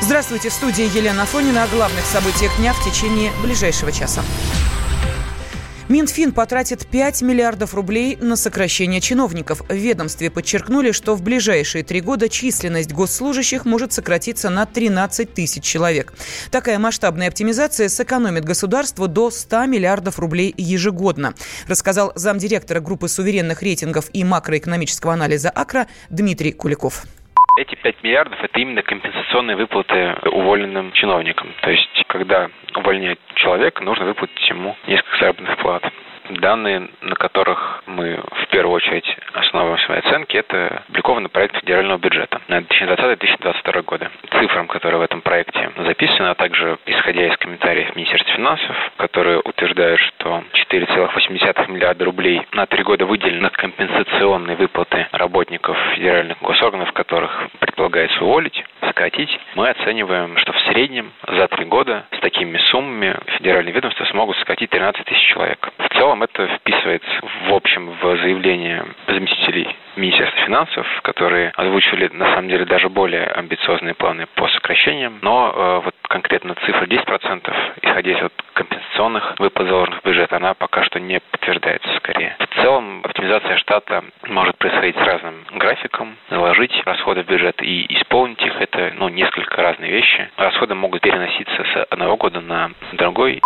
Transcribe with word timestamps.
Здравствуйте, 0.00 0.48
в 0.48 0.52
студии 0.52 0.84
Елена 0.96 1.26
Фонина 1.26 1.64
о 1.64 1.68
главных 1.68 2.04
событиях 2.04 2.56
дня 2.56 2.72
в 2.72 2.84
течение 2.84 3.32
ближайшего 3.42 3.90
часа. 3.90 4.22
Минфин 5.88 6.32
потратит 6.32 6.86
5 6.86 7.22
миллиардов 7.22 7.74
рублей 7.74 8.16
на 8.20 8.36
сокращение 8.36 9.00
чиновников. 9.00 9.62
В 9.68 9.74
ведомстве 9.74 10.30
подчеркнули, 10.30 10.92
что 10.92 11.16
в 11.16 11.22
ближайшие 11.22 11.82
три 11.82 12.00
года 12.00 12.28
численность 12.28 12.92
госслужащих 12.92 13.64
может 13.64 13.92
сократиться 13.92 14.50
на 14.50 14.66
13 14.66 15.34
тысяч 15.34 15.64
человек. 15.64 16.12
Такая 16.52 16.78
масштабная 16.78 17.28
оптимизация 17.28 17.88
сэкономит 17.88 18.44
государству 18.44 19.08
до 19.08 19.30
100 19.32 19.66
миллиардов 19.66 20.20
рублей 20.20 20.54
ежегодно, 20.56 21.34
рассказал 21.66 22.12
замдиректора 22.14 22.78
группы 22.78 23.08
суверенных 23.08 23.62
рейтингов 23.62 24.10
и 24.12 24.22
макроэкономического 24.22 25.14
анализа 25.14 25.50
АКРА 25.50 25.88
Дмитрий 26.08 26.52
Куликов. 26.52 27.04
Эти 27.58 27.74
5 27.74 28.04
миллиардов– 28.04 28.38
это 28.44 28.60
именно 28.60 28.82
компенсационные 28.84 29.56
выплаты 29.56 30.14
уволенным 30.30 30.92
чиновникам. 30.92 31.52
То 31.62 31.70
есть, 31.72 32.04
когда 32.06 32.50
увольняют 32.76 33.18
человека, 33.34 33.82
нужно 33.82 34.04
выплатить 34.04 34.48
ему 34.48 34.76
несколько 34.86 35.18
заработных 35.18 35.58
плат. 35.58 35.82
Данные, 36.28 36.88
на 37.00 37.16
которых 37.16 37.82
мы 37.86 38.16
в 38.16 38.46
первую 38.48 38.76
очередь 38.76 39.16
основываем 39.32 39.78
свои 39.80 39.98
оценки, 39.98 40.36
это 40.36 40.82
опубликованный 40.84 41.28
проект 41.28 41.56
федерального 41.60 41.98
бюджета 41.98 42.40
на 42.48 42.58
2020-2022 42.58 43.82
годы. 43.82 44.10
Цифрам, 44.30 44.66
которые 44.68 44.98
в 44.98 45.02
этом 45.02 45.22
проекте 45.22 45.70
записаны, 45.76 46.28
а 46.28 46.34
также 46.34 46.78
исходя 46.86 47.26
из 47.26 47.36
комментариев 47.38 47.96
Министерства 47.96 48.34
финансов, 48.34 48.76
которые 48.96 49.40
утверждают, 49.40 50.00
что 50.00 50.42
4,8 50.70 51.70
миллиарда 51.70 52.04
рублей 52.04 52.42
на 52.52 52.66
три 52.66 52.82
года 52.82 53.06
выделены 53.06 53.42
на 53.42 53.50
компенсационные 53.50 54.56
выплаты 54.56 55.06
работников 55.12 55.76
федеральных 55.94 56.38
госорганов, 56.40 56.92
которых 56.92 57.48
предполагается 57.58 58.22
уволить, 58.24 58.64
сократить, 58.98 59.30
мы 59.54 59.68
оцениваем, 59.68 60.36
что 60.38 60.52
в 60.52 60.60
среднем 60.62 61.12
за 61.28 61.46
три 61.46 61.64
года 61.66 62.06
с 62.16 62.20
такими 62.20 62.58
суммами 62.70 63.16
федеральные 63.36 63.72
ведомства 63.72 64.04
смогут 64.06 64.36
сократить 64.38 64.70
13 64.70 65.04
тысяч 65.04 65.24
человек. 65.28 65.70
В 65.78 65.88
целом 65.94 66.24
это 66.24 66.48
вписывается 66.58 67.08
в 67.46 67.54
общем 67.54 67.92
в 68.00 68.16
заявление 68.16 68.84
заместителей 69.06 69.68
Министерства 69.98 70.44
финансов, 70.44 70.86
которые 71.02 71.50
озвучивали 71.50 72.08
на 72.12 72.26
самом 72.34 72.48
деле 72.48 72.64
даже 72.64 72.88
более 72.88 73.26
амбициозные 73.26 73.94
планы 73.94 74.26
по 74.34 74.48
сокращениям, 74.48 75.18
но 75.22 75.52
э, 75.52 75.84
вот 75.84 75.94
конкретно 76.02 76.54
цифра 76.66 76.86
10%, 76.86 77.54
исходя 77.82 78.10
из 78.12 78.22
вот 78.22 78.32
компенсационных 78.54 79.34
выплат, 79.38 79.68
заложенных 79.68 80.02
в 80.02 80.04
бюджет, 80.04 80.32
она 80.32 80.54
пока 80.54 80.84
что 80.84 81.00
не 81.00 81.20
подтверждается 81.20 81.88
скорее. 81.96 82.36
В 82.38 82.62
целом 82.62 83.00
оптимизация 83.04 83.56
штата 83.58 84.04
может 84.26 84.56
происходить 84.58 84.96
с 84.96 85.00
разным 85.00 85.44
графиком, 85.52 86.16
заложить 86.30 86.72
расходы 86.84 87.22
в 87.22 87.26
бюджет 87.26 87.60
и 87.62 87.86
исполнить 87.98 88.40
их, 88.42 88.60
это 88.60 88.92
ну, 88.96 89.08
несколько 89.08 89.62
разные 89.62 89.90
вещи. 89.90 90.30
Расходы 90.36 90.74
могут 90.74 91.02
переноситься 91.02 91.64
с 91.74 91.86
одного 91.90 92.16
года 92.16 92.40
на 92.40 92.70
другой. 92.92 93.40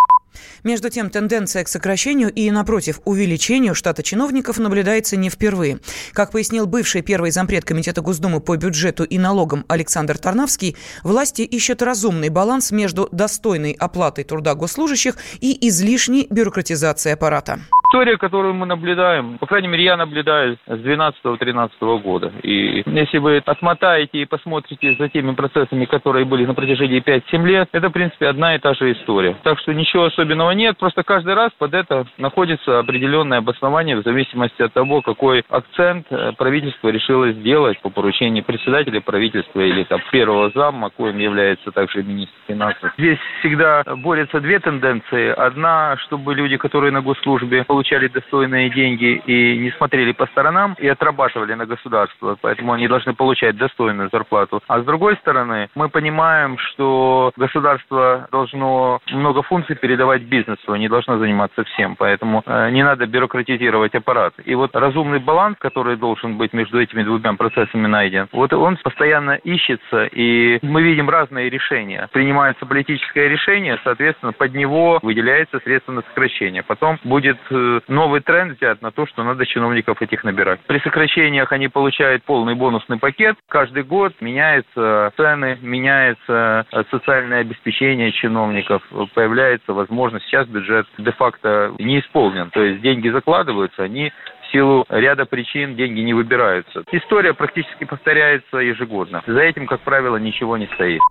Между 0.64 0.90
тем, 0.90 1.10
тенденция 1.10 1.64
к 1.64 1.68
сокращению 1.68 2.30
и, 2.30 2.48
напротив, 2.52 3.00
увеличению 3.04 3.74
штата 3.74 4.02
чиновников 4.04 4.58
наблюдается 4.58 5.16
не 5.16 5.28
впервые. 5.28 5.78
Как 6.12 6.30
пояснил 6.30 6.66
бывший 6.66 7.02
первый 7.02 7.32
зампред 7.32 7.64
Комитета 7.64 8.00
Госдумы 8.00 8.40
по 8.40 8.56
бюджету 8.56 9.02
и 9.02 9.18
налогам 9.18 9.64
Александр 9.68 10.18
Тарнавский, 10.18 10.76
власти 11.02 11.42
ищут 11.42 11.82
разумный 11.82 12.28
баланс 12.28 12.70
между 12.70 13.08
достойной 13.10 13.72
оплатой 13.72 14.22
труда 14.22 14.54
госслужащих 14.54 15.16
и 15.40 15.68
излишней 15.68 16.28
бюрократизацией 16.30 17.14
аппарата 17.14 17.58
история, 17.92 18.16
которую 18.16 18.54
мы 18.54 18.64
наблюдаем, 18.64 19.36
по 19.36 19.46
крайней 19.46 19.68
мере, 19.68 19.84
я 19.84 19.98
наблюдаю 19.98 20.56
с 20.66 20.70
12-13 20.70 22.00
года. 22.00 22.32
И 22.42 22.82
если 22.86 23.18
вы 23.18 23.36
отмотаете 23.44 24.22
и 24.22 24.24
посмотрите 24.24 24.96
за 24.98 25.10
теми 25.10 25.34
процессами, 25.34 25.84
которые 25.84 26.24
были 26.24 26.46
на 26.46 26.54
протяжении 26.54 27.02
5-7 27.02 27.46
лет, 27.46 27.68
это, 27.72 27.90
в 27.90 27.92
принципе, 27.92 28.28
одна 28.28 28.54
и 28.54 28.58
та 28.58 28.72
же 28.72 28.92
история. 28.92 29.36
Так 29.42 29.58
что 29.58 29.74
ничего 29.74 30.04
особенного 30.04 30.51
нет, 30.54 30.78
просто 30.78 31.02
каждый 31.02 31.34
раз 31.34 31.52
под 31.58 31.74
это 31.74 32.06
находится 32.18 32.78
определенное 32.78 33.38
обоснование 33.38 33.96
в 33.96 34.02
зависимости 34.02 34.62
от 34.62 34.72
того, 34.72 35.02
какой 35.02 35.44
акцент 35.48 36.06
э, 36.10 36.32
правительство 36.36 36.88
решило 36.88 37.32
сделать 37.32 37.80
по 37.80 37.90
поручению 37.90 38.44
председателя 38.44 39.00
правительства 39.00 39.60
или 39.60 39.84
там 39.84 40.00
первого 40.10 40.50
зама, 40.54 40.90
коим 40.90 41.18
является 41.18 41.70
также 41.70 42.02
министр 42.02 42.34
финансов. 42.46 42.92
Здесь 42.98 43.18
всегда 43.40 43.82
борются 43.96 44.40
две 44.40 44.58
тенденции. 44.58 45.30
Одна, 45.30 45.96
чтобы 45.98 46.34
люди, 46.34 46.56
которые 46.56 46.92
на 46.92 47.02
госслужбе, 47.02 47.64
получали 47.64 48.08
достойные 48.08 48.70
деньги 48.70 49.22
и 49.26 49.58
не 49.58 49.70
смотрели 49.72 50.12
по 50.12 50.26
сторонам 50.26 50.74
и 50.78 50.88
отрабатывали 50.88 51.54
на 51.54 51.66
государство, 51.66 52.36
поэтому 52.40 52.72
они 52.72 52.88
должны 52.88 53.14
получать 53.14 53.56
достойную 53.56 54.08
зарплату. 54.12 54.62
А 54.68 54.80
с 54.80 54.84
другой 54.84 55.16
стороны, 55.16 55.68
мы 55.74 55.88
понимаем, 55.88 56.58
что 56.58 57.32
государство 57.36 58.28
должно 58.30 59.00
много 59.10 59.42
функций 59.42 59.76
передавать 59.76 60.22
бизнесу, 60.22 60.41
не 60.76 60.88
должно 60.88 61.18
заниматься 61.18 61.64
всем, 61.64 61.96
поэтому 61.96 62.42
э, 62.46 62.70
не 62.70 62.82
надо 62.82 63.06
бюрократизировать 63.06 63.94
аппарат. 63.94 64.34
И 64.44 64.54
вот 64.54 64.74
разумный 64.74 65.18
баланс, 65.18 65.56
который 65.58 65.96
должен 65.96 66.36
быть 66.36 66.52
между 66.52 66.80
этими 66.80 67.02
двумя 67.02 67.34
процессами 67.34 67.86
найден, 67.86 68.28
вот 68.32 68.52
он 68.52 68.76
постоянно 68.82 69.32
ищется, 69.32 70.04
и 70.06 70.58
мы 70.62 70.82
видим 70.82 71.08
разные 71.08 71.50
решения. 71.50 72.08
Принимается 72.12 72.66
политическое 72.66 73.28
решение, 73.28 73.78
соответственно, 73.84 74.32
под 74.32 74.54
него 74.54 74.98
выделяется 75.02 75.60
средства 75.60 75.92
на 75.92 76.02
сокращение. 76.02 76.62
Потом 76.62 76.98
будет 77.04 77.38
э, 77.50 77.80
новый 77.88 78.20
тренд 78.20 78.56
взят 78.58 78.82
на 78.82 78.90
то, 78.90 79.06
что 79.06 79.22
надо 79.22 79.46
чиновников 79.46 80.02
этих 80.02 80.24
набирать. 80.24 80.60
При 80.66 80.78
сокращениях 80.80 81.52
они 81.52 81.68
получают 81.68 82.24
полный 82.24 82.54
бонусный 82.54 82.98
пакет. 82.98 83.36
Каждый 83.48 83.82
год 83.82 84.14
меняются 84.20 85.12
цены, 85.16 85.58
меняется 85.60 86.66
э, 86.72 86.82
социальное 86.90 87.40
обеспечение 87.40 88.12
чиновников, 88.12 88.82
появляется 89.14 89.72
возможность. 89.72 90.26
Сейчас 90.32 90.48
бюджет 90.48 90.86
де-факто 90.96 91.74
не 91.78 92.00
исполнен. 92.00 92.48
То 92.52 92.62
есть 92.62 92.80
деньги 92.80 93.10
закладываются, 93.10 93.82
они 93.82 94.10
силу 94.50 94.86
ряда 94.88 95.26
причин 95.26 95.76
деньги 95.76 96.00
не 96.00 96.14
выбираются. 96.14 96.84
История 96.90 97.34
практически 97.34 97.84
повторяется 97.84 98.56
ежегодно. 98.56 99.22
За 99.26 99.40
этим, 99.40 99.66
как 99.66 99.82
правило, 99.82 100.16
ничего 100.16 100.56
не 100.56 100.68
стоит. 100.74 101.02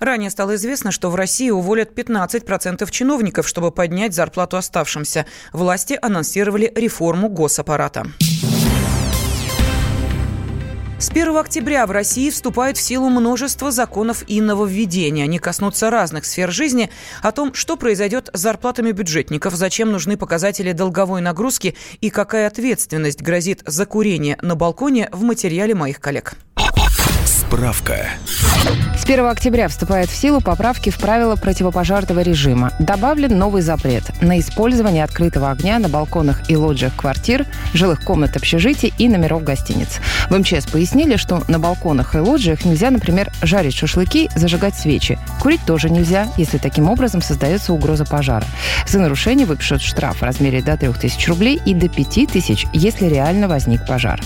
Ранее 0.00 0.30
стало 0.30 0.56
известно, 0.56 0.90
что 0.90 1.08
в 1.08 1.14
России 1.14 1.50
уволят 1.50 1.96
15% 1.96 2.90
чиновников, 2.90 3.46
чтобы 3.46 3.70
поднять 3.70 4.12
зарплату 4.12 4.56
оставшимся. 4.56 5.24
Власти 5.52 5.96
анонсировали 6.02 6.72
реформу 6.74 7.28
госаппарата. 7.28 8.02
С 11.04 11.10
1 11.10 11.36
октября 11.36 11.86
в 11.86 11.90
России 11.90 12.30
вступает 12.30 12.78
в 12.78 12.80
силу 12.80 13.10
множество 13.10 13.70
законов 13.70 14.24
и 14.26 14.40
нововведений. 14.40 15.22
Они 15.22 15.38
коснутся 15.38 15.90
разных 15.90 16.24
сфер 16.24 16.50
жизни. 16.50 16.88
О 17.20 17.30
том, 17.30 17.52
что 17.52 17.76
произойдет 17.76 18.30
с 18.32 18.40
зарплатами 18.40 18.90
бюджетников, 18.90 19.54
зачем 19.54 19.92
нужны 19.92 20.16
показатели 20.16 20.72
долговой 20.72 21.20
нагрузки 21.20 21.76
и 22.00 22.08
какая 22.08 22.46
ответственность 22.46 23.20
грозит 23.20 23.62
за 23.66 23.84
курение 23.84 24.38
на 24.40 24.54
балконе 24.56 25.10
в 25.12 25.22
материале 25.24 25.74
моих 25.74 26.00
коллег. 26.00 26.36
Справка. 27.48 28.08
С 28.96 29.04
1 29.04 29.26
октября 29.26 29.68
вступает 29.68 30.08
в 30.08 30.16
силу 30.16 30.40
поправки 30.40 30.90
в 30.90 30.98
правила 30.98 31.36
противопожарного 31.36 32.20
режима. 32.20 32.72
Добавлен 32.80 33.38
новый 33.38 33.62
запрет 33.62 34.02
на 34.22 34.40
использование 34.40 35.04
открытого 35.04 35.50
огня 35.50 35.78
на 35.78 35.88
балконах 35.88 36.50
и 36.50 36.56
лоджиях 36.56 36.96
квартир, 36.96 37.46
жилых 37.72 38.02
комнат 38.02 38.36
общежитий 38.36 38.92
и 38.98 39.08
номеров 39.08 39.44
гостиниц. 39.44 40.00
В 40.30 40.38
МЧС 40.38 40.66
пояснили, 40.66 41.16
что 41.16 41.44
на 41.46 41.58
балконах 41.58 42.14
и 42.14 42.18
лоджиях 42.18 42.64
нельзя, 42.64 42.90
например, 42.90 43.30
жарить 43.42 43.76
шашлыки, 43.76 44.30
зажигать 44.34 44.74
свечи. 44.74 45.18
Курить 45.40 45.64
тоже 45.66 45.90
нельзя, 45.90 46.26
если 46.36 46.58
таким 46.58 46.88
образом 46.88 47.22
создается 47.22 47.72
угроза 47.72 48.04
пожара. 48.04 48.46
За 48.88 48.98
нарушение 48.98 49.46
выпишут 49.46 49.82
штраф 49.82 50.18
в 50.18 50.22
размере 50.22 50.62
до 50.62 50.76
3000 50.76 51.28
рублей 51.28 51.60
и 51.64 51.74
до 51.74 51.88
5000, 51.88 52.66
если 52.72 53.06
реально 53.06 53.48
возник 53.48 53.86
пожар. 53.86 54.20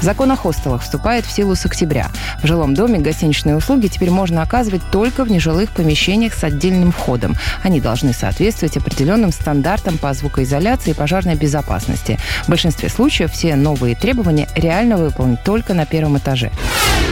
Закон 0.00 0.30
о 0.30 0.36
хостелах 0.36 0.82
вступает 0.82 1.24
в 1.24 1.32
силу 1.32 1.54
с 1.54 1.64
октября. 1.66 2.10
В 2.42 2.46
жилом 2.46 2.74
доме 2.74 2.98
гостиничные 2.98 3.56
услуги 3.56 3.88
теперь 3.88 4.10
можно 4.10 4.42
оказывать 4.42 4.82
только 4.90 5.24
в 5.24 5.30
нежилых 5.30 5.70
помещениях 5.70 6.34
с 6.34 6.44
отдельным 6.44 6.92
входом. 6.92 7.34
Они 7.62 7.80
должны 7.80 8.12
соответствовать 8.12 8.76
определенным 8.76 9.32
стандартам 9.32 9.98
по 9.98 10.12
звукоизоляции 10.12 10.90
и 10.90 10.94
пожарной 10.94 11.34
безопасности. 11.34 12.18
В 12.44 12.48
большинстве 12.48 12.88
случаев 12.88 13.32
все 13.32 13.56
новые 13.56 13.94
требования 13.94 14.48
реально 14.54 14.96
выполнить 14.96 15.42
только 15.42 15.74
на 15.74 15.86
первом 15.86 16.18
этаже. 16.18 16.50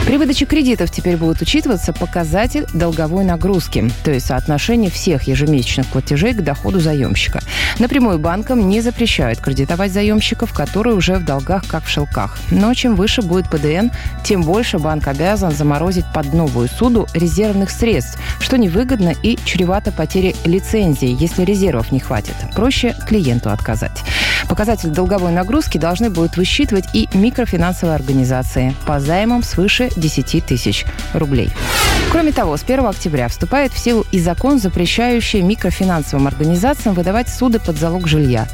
При 0.05 0.17
выдаче 0.17 0.45
кредитов 0.45 0.91
теперь 0.91 1.17
будет 1.17 1.41
учитываться 1.41 1.91
показатель 1.91 2.67
долговой 2.75 3.23
нагрузки, 3.23 3.89
то 4.03 4.11
есть 4.11 4.27
соотношение 4.27 4.91
всех 4.91 5.23
ежемесячных 5.23 5.87
платежей 5.87 6.33
к 6.33 6.43
доходу 6.43 6.79
заемщика. 6.79 7.41
Напрямую 7.79 8.19
банкам 8.19 8.69
не 8.69 8.81
запрещают 8.81 9.39
кредитовать 9.39 9.91
заемщиков, 9.91 10.53
которые 10.53 10.95
уже 10.95 11.15
в 11.15 11.25
долгах, 11.25 11.65
как 11.67 11.85
в 11.85 11.89
шелках. 11.89 12.37
Но 12.51 12.71
чем 12.75 12.95
выше 12.95 13.23
будет 13.23 13.49
ПДН, 13.49 13.87
тем 14.23 14.43
больше 14.43 14.77
банк 14.77 15.07
обязан 15.07 15.51
заморозить 15.51 16.05
под 16.13 16.31
новую 16.35 16.69
суду 16.69 17.07
резервных 17.15 17.71
средств, 17.71 18.19
что 18.39 18.59
невыгодно 18.59 19.11
и 19.23 19.39
чревато 19.43 19.91
потерей 19.91 20.35
лицензии, 20.45 21.17
если 21.19 21.43
резервов 21.43 21.91
не 21.91 21.99
хватит. 21.99 22.35
Проще 22.53 22.95
клиенту 23.07 23.49
отказать. 23.49 24.03
Показатель 24.47 24.89
долговой 24.89 25.31
нагрузки 25.31 25.77
должны 25.77 26.09
будут 26.09 26.37
высчитывать 26.37 26.85
и 26.93 27.09
микрофинансовые 27.13 27.95
организации 27.95 28.75
по 28.85 28.99
займам 28.99 29.43
свыше 29.43 29.89
10 29.95 30.45
тысяч 30.45 30.85
рублей. 31.13 31.49
Кроме 32.11 32.31
того, 32.31 32.55
с 32.57 32.63
1 32.63 32.85
октября 32.85 33.27
вступает 33.27 33.73
в 33.73 33.79
силу 33.79 34.05
и 34.11 34.19
закон, 34.19 34.59
запрещающий 34.59 35.41
микрофинансовым 35.41 36.27
организациям 36.27 36.95
выдавать 36.95 37.29
суды 37.29 37.59
под 37.59 37.77
залог 37.77 38.07
жилья. 38.07 38.47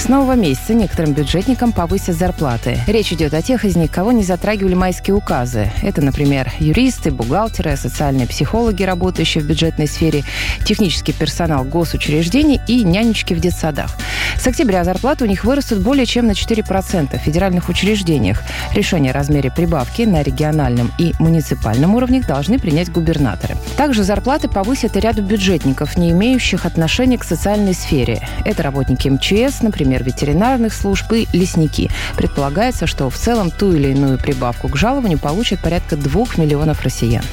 С 0.00 0.08
нового 0.08 0.32
месяца 0.32 0.72
некоторым 0.72 1.12
бюджетникам 1.12 1.72
повысят 1.72 2.16
зарплаты. 2.16 2.80
Речь 2.86 3.12
идет 3.12 3.34
о 3.34 3.42
тех 3.42 3.66
из 3.66 3.76
них, 3.76 3.90
кого 3.90 4.12
не 4.12 4.22
затрагивали 4.24 4.72
майские 4.72 5.14
указы. 5.14 5.70
Это, 5.82 6.00
например, 6.00 6.50
юристы, 6.58 7.10
бухгалтеры, 7.10 7.76
социальные 7.76 8.26
психологи, 8.26 8.82
работающие 8.82 9.44
в 9.44 9.46
бюджетной 9.46 9.86
сфере, 9.86 10.24
технический 10.64 11.12
персонал 11.12 11.64
госучреждений 11.64 12.62
и 12.66 12.82
нянечки 12.82 13.34
в 13.34 13.40
детсадах. 13.40 13.94
С 14.38 14.46
октября 14.46 14.84
зарплаты 14.84 15.24
у 15.24 15.28
них 15.28 15.44
вырастут 15.44 15.80
более 15.80 16.06
чем 16.06 16.26
на 16.26 16.30
4% 16.30 17.18
в 17.18 17.22
федеральных 17.22 17.68
учреждениях. 17.68 18.42
Решение 18.72 19.12
о 19.12 19.14
размере 19.14 19.50
прибавки 19.50 20.02
на 20.02 20.22
региональном 20.22 20.90
и 20.96 21.12
муниципальном 21.18 21.94
уровнях 21.94 22.26
должны 22.26 22.58
принять 22.58 22.90
губернаторы. 22.90 23.54
Также 23.76 24.02
зарплаты 24.02 24.48
повысят 24.48 24.96
и 24.96 25.00
ряду 25.00 25.20
бюджетников, 25.20 25.98
не 25.98 26.12
имеющих 26.12 26.64
отношения 26.64 27.18
к 27.18 27.24
социальной 27.24 27.74
сфере. 27.74 28.26
Это 28.46 28.62
работники 28.62 29.06
МЧС, 29.06 29.60
например, 29.60 29.89
например, 29.90 30.04
ветеринарных 30.04 30.72
служб 30.72 31.12
и 31.12 31.26
лесники. 31.32 31.90
Предполагается, 32.16 32.86
что 32.86 33.10
в 33.10 33.16
целом 33.16 33.50
ту 33.50 33.72
или 33.72 33.88
иную 33.88 34.18
прибавку 34.18 34.68
к 34.68 34.76
жалованию 34.76 35.18
получат 35.18 35.60
порядка 35.60 35.96
2 35.96 36.24
миллионов 36.36 36.82
россиян. 36.82 37.24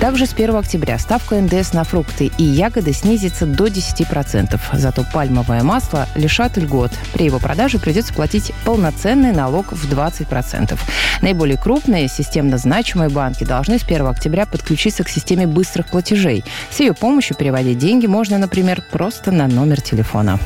Также 0.00 0.26
с 0.26 0.34
1 0.34 0.56
октября 0.56 0.98
ставка 0.98 1.40
НДС 1.40 1.72
на 1.72 1.84
фрукты 1.84 2.30
и 2.38 2.42
ягоды 2.42 2.92
снизится 2.92 3.46
до 3.46 3.66
10%. 3.66 4.60
Зато 4.74 5.04
пальмовое 5.12 5.62
масло 5.62 6.06
лишат 6.14 6.58
льгот. 6.58 6.92
При 7.14 7.24
его 7.24 7.38
продаже 7.38 7.78
придется 7.78 8.12
платить 8.12 8.52
полноценный 8.64 9.32
налог 9.32 9.72
в 9.72 9.90
20%. 9.90 10.78
Наиболее 11.22 11.56
крупные 11.56 12.08
системно 12.08 12.58
значимые 12.58 13.08
банки 13.08 13.44
должны 13.44 13.78
с 13.78 13.84
1 13.84 14.06
октября 14.06 14.44
подключиться 14.44 15.02
к 15.02 15.08
системе 15.08 15.46
быстрых 15.46 15.86
платежей. 15.86 16.44
С 16.70 16.80
ее 16.80 16.92
помощью 16.92 17.36
переводить 17.36 17.78
деньги 17.78 18.06
можно, 18.06 18.38
например, 18.38 18.82
просто 18.90 19.30
на 19.30 19.46
номер 19.46 19.80
телефона. 19.80 20.38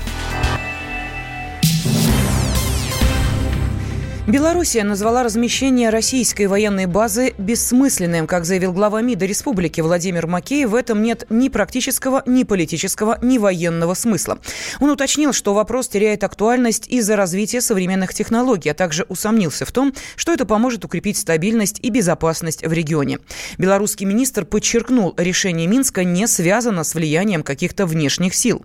Белоруссия 4.30 4.84
назвала 4.84 5.24
размещение 5.24 5.90
российской 5.90 6.46
военной 6.46 6.86
базы 6.86 7.34
бессмысленным. 7.36 8.28
Как 8.28 8.44
заявил 8.44 8.72
глава 8.72 9.02
МИДа 9.02 9.26
республики 9.26 9.80
Владимир 9.80 10.28
Макеев, 10.28 10.70
в 10.70 10.76
этом 10.76 11.02
нет 11.02 11.26
ни 11.30 11.48
практического, 11.48 12.22
ни 12.26 12.44
политического, 12.44 13.18
ни 13.22 13.38
военного 13.38 13.94
смысла. 13.94 14.38
Он 14.78 14.90
уточнил, 14.90 15.32
что 15.32 15.52
вопрос 15.52 15.88
теряет 15.88 16.22
актуальность 16.22 16.86
из-за 16.86 17.16
развития 17.16 17.60
современных 17.60 18.14
технологий, 18.14 18.68
а 18.68 18.74
также 18.74 19.04
усомнился 19.08 19.64
в 19.64 19.72
том, 19.72 19.92
что 20.14 20.32
это 20.32 20.46
поможет 20.46 20.84
укрепить 20.84 21.16
стабильность 21.16 21.80
и 21.82 21.90
безопасность 21.90 22.64
в 22.64 22.72
регионе. 22.72 23.18
Белорусский 23.58 24.06
министр 24.06 24.44
подчеркнул, 24.44 25.12
решение 25.16 25.66
Минска 25.66 26.04
не 26.04 26.28
связано 26.28 26.84
с 26.84 26.94
влиянием 26.94 27.42
каких-то 27.42 27.84
внешних 27.84 28.36
сил. 28.36 28.64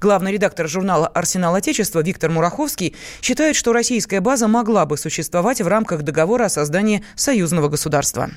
Главный 0.00 0.32
редактор 0.32 0.68
журнала 0.68 1.06
«Арсенал 1.08 1.54
Отечества» 1.54 2.00
Виктор 2.02 2.30
Мураховский 2.30 2.94
считает, 3.22 3.56
что 3.56 3.72
российская 3.72 4.20
база 4.20 4.48
могла 4.48 4.86
бы 4.86 4.96
существовать 4.96 5.60
в 5.60 5.68
рамках 5.68 6.02
договора 6.02 6.44
о 6.44 6.48
создании 6.48 7.02
союзного 7.14 7.68
государства. 7.68 8.28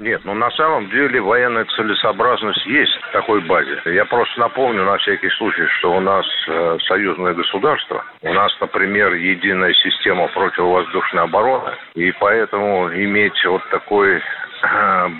Нет, 0.00 0.22
ну 0.24 0.32
на 0.32 0.50
самом 0.52 0.88
деле 0.88 1.20
военная 1.20 1.66
целесообразность 1.76 2.64
есть 2.64 2.92
в 3.02 3.12
такой 3.12 3.42
базе. 3.42 3.82
Я 3.84 4.06
просто 4.06 4.40
напомню 4.40 4.82
на 4.84 4.96
всякий 4.96 5.28
случай, 5.36 5.66
что 5.78 5.94
у 5.94 6.00
нас 6.00 6.24
э, 6.48 6.78
союзное 6.88 7.34
государство, 7.34 8.02
у 8.22 8.32
нас, 8.32 8.50
например, 8.62 9.12
единая 9.12 9.74
система 9.74 10.28
противовоздушной 10.28 11.24
обороны, 11.24 11.72
и 11.94 12.12
поэтому 12.12 12.88
иметь 12.94 13.44
вот 13.44 13.62
такой 13.70 14.22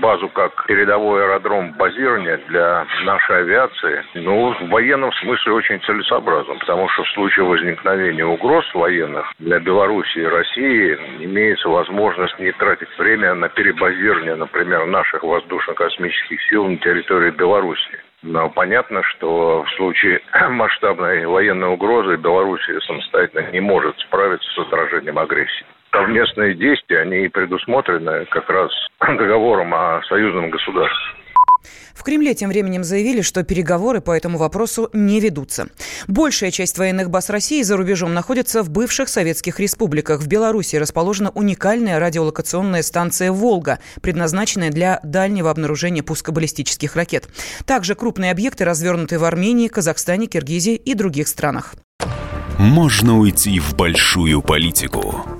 базу 0.00 0.28
как 0.28 0.66
передовой 0.66 1.24
аэродром 1.24 1.72
базирования 1.72 2.38
для 2.48 2.86
нашей 3.04 3.38
авиации, 3.38 4.04
ну, 4.14 4.54
в 4.54 4.68
военном 4.68 5.12
смысле 5.14 5.52
очень 5.52 5.80
целесообразно, 5.82 6.54
потому 6.56 6.88
что 6.90 7.04
в 7.04 7.10
случае 7.10 7.46
возникновения 7.46 8.24
угроз 8.24 8.64
военных 8.74 9.32
для 9.38 9.58
Беларуси 9.60 10.18
и 10.18 10.24
России 10.24 10.98
имеется 11.20 11.68
возможность 11.68 12.38
не 12.38 12.52
тратить 12.52 12.88
время 12.98 13.34
на 13.34 13.48
перебазирование, 13.48 14.34
например, 14.34 14.86
наших 14.86 15.22
воздушно-космических 15.22 16.40
сил 16.48 16.66
на 16.66 16.76
территории 16.76 17.30
Беларуси. 17.30 18.00
Но 18.22 18.50
понятно, 18.50 19.02
что 19.02 19.62
в 19.62 19.70
случае 19.76 20.20
масштабной 20.50 21.26
военной 21.26 21.68
угрозы 21.68 22.16
Белоруссия 22.16 22.80
самостоятельно 22.80 23.50
не 23.50 23.60
может 23.60 23.98
справиться 24.00 24.48
с 24.50 24.58
отражением 24.58 25.18
агрессии 25.18 25.64
совместные 25.92 26.54
действия, 26.54 27.00
они 27.00 27.28
предусмотрены 27.28 28.26
как 28.26 28.48
раз 28.48 28.70
договором 29.00 29.74
о 29.74 30.02
союзном 30.08 30.50
государстве. 30.50 31.20
В 31.94 32.02
Кремле 32.02 32.34
тем 32.34 32.48
временем 32.48 32.82
заявили, 32.82 33.20
что 33.20 33.42
переговоры 33.42 34.00
по 34.00 34.12
этому 34.12 34.38
вопросу 34.38 34.88
не 34.94 35.20
ведутся. 35.20 35.68
Большая 36.08 36.50
часть 36.50 36.78
военных 36.78 37.10
баз 37.10 37.28
России 37.28 37.62
за 37.62 37.76
рубежом 37.76 38.14
находится 38.14 38.62
в 38.62 38.70
бывших 38.70 39.08
советских 39.10 39.60
республиках. 39.60 40.20
В 40.20 40.26
Беларуси 40.26 40.76
расположена 40.76 41.30
уникальная 41.30 41.98
радиолокационная 41.98 42.82
станция 42.82 43.32
«Волга», 43.32 43.80
предназначенная 44.00 44.70
для 44.70 45.00
дальнего 45.02 45.50
обнаружения 45.50 46.02
пускобаллистических 46.02 46.96
ракет. 46.96 47.28
Также 47.66 47.94
крупные 47.94 48.30
объекты 48.30 48.64
развернуты 48.64 49.18
в 49.18 49.24
Армении, 49.24 49.68
Казахстане, 49.68 50.26
Киргизии 50.26 50.76
и 50.76 50.94
других 50.94 51.28
странах. 51.28 51.74
Можно 52.58 53.18
уйти 53.18 53.58
в 53.58 53.74
большую 53.74 54.40
политику 54.40 55.39